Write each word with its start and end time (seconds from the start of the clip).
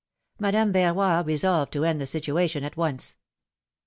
Madame 0.39 0.73
Verroy 0.73 1.23
resolved 1.23 1.71
to 1.71 1.85
end 1.85 2.01
the 2.01 2.07
situation 2.07 2.63
at 2.63 2.75
once. 2.75 3.17